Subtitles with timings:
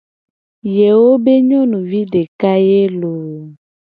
[0.75, 3.39] Yewo be nyonuvi deka ye loo.